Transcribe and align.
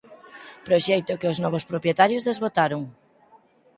Proxecto 0.67 1.19
que 1.19 1.29
os 1.31 1.41
novos 1.43 1.67
propietarios 1.71 2.25
desbotaron. 2.29 2.81